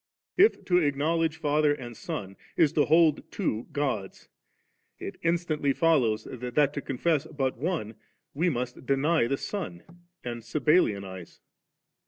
If 0.35 0.65
to 0.65 0.79
acknowledge 0.79 1.37
Father 1.37 1.75
and 1.75 1.95
Son, 1.95 2.35
is 2.57 2.71
to 2.73 2.85
hold 2.85 3.21
two 3.31 3.67
Gods, 3.71 4.29
it 4.97 5.17
instantly 5.21 5.73
3 5.73 5.73
follows 5.79 6.27
that 6.31 6.73
to 6.73 6.81
confess 6.81 7.27
but 7.27 7.59
one 7.59 7.93
we 8.33 8.49
must 8.49 8.83
deny 8.87 9.27
die 9.27 9.35
Son 9.35 9.83
and 10.23 10.41
Sabellianise. 10.41 11.41